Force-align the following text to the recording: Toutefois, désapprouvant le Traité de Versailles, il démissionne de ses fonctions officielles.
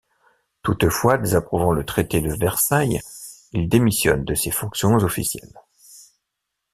Toutefois, 0.63 1.19
désapprouvant 1.19 1.73
le 1.73 1.85
Traité 1.85 2.21
de 2.21 2.33
Versailles, 2.33 3.01
il 3.53 3.69
démissionne 3.69 4.23
de 4.25 4.33
ses 4.33 4.49
fonctions 4.49 4.95
officielles. 4.95 5.53